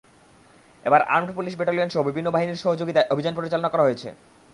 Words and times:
এবার 0.83 1.01
armed 1.13 1.31
police 1.37 1.53
ব্যাটালিয়নসহ 1.57 2.01
বিভিন্ন 2.03 2.27
বাহিনীর 2.31 2.61
সহযোগিতায় 2.63 3.09
অভিযান 3.13 3.33
পরিচালনা 3.35 3.69
করা 3.69 3.85
হয়েছে। 3.85 4.09